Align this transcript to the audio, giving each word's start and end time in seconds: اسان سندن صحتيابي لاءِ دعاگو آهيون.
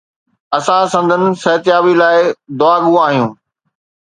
اسان 0.57 0.83
سندن 0.93 1.23
صحتيابي 1.43 1.93
لاءِ 2.01 2.17
دعاگو 2.59 2.93
آهيون. 3.05 3.29